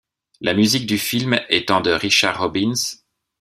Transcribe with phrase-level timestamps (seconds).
[0.39, 2.73] La musique du film étant de Richard Robbins.